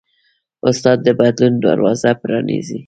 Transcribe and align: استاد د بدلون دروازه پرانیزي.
استاد 0.69 0.97
د 1.03 1.07
بدلون 1.19 1.53
دروازه 1.63 2.09
پرانیزي. 2.21 2.79